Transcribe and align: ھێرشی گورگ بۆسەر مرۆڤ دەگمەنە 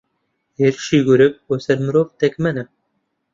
ھێرشی 0.59 0.99
گورگ 1.07 1.33
بۆسەر 1.47 1.77
مرۆڤ 1.85 2.07
دەگمەنە 2.19 2.63